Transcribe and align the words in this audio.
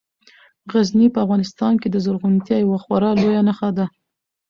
غزني 0.71 1.07
په 1.13 1.19
افغانستان 1.25 1.73
کې 1.81 1.87
د 1.91 1.95
زرغونتیا 2.05 2.57
یوه 2.61 2.77
خورا 2.83 3.11
لویه 3.19 3.41
نښه 3.47 3.69
ده. 3.77 3.85